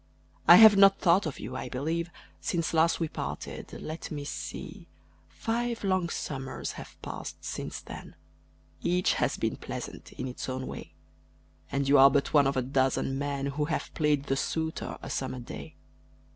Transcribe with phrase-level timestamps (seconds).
[0.47, 2.09] I have not thought of you, I believe,
[2.39, 3.71] Since last we parted.
[3.73, 4.87] Let me see:
[5.29, 8.15] Five long Summers have passed since then
[8.81, 10.93] Each has been pleasant in its own way
[11.71, 15.09] And you are but one of a dozen men Who have played the suitor a
[15.11, 15.75] Summer day.